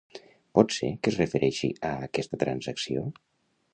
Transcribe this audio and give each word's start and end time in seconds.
Pot 0.59 0.73
ser 0.77 0.87
que 1.03 1.11
es 1.11 1.19
refereixi 1.21 1.69
a 1.91 1.93
aquesta 2.07 2.41
transacció? 2.45 3.05